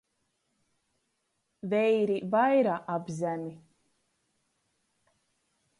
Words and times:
Veiri 1.69 2.17
vaira 2.33 2.75
ap 2.93 3.05
zemi. 3.19 3.53